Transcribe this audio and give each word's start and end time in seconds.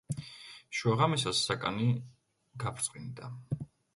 შუაღამისას 0.77 1.41
საკანი 1.49 1.85
გაბრწყინდა. 2.65 3.31